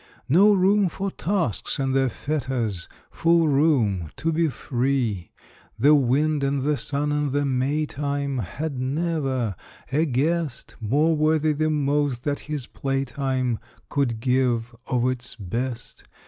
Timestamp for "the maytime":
7.31-8.39